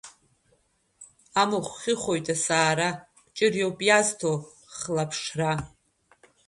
Амахә 1.41 1.71
хьыхәоит 1.81 2.25
асаара, 2.35 2.89
Кәҷыр 3.35 3.53
иауп 3.57 3.79
иазҭо 3.87 4.31
хлаԥшра! 4.75 5.51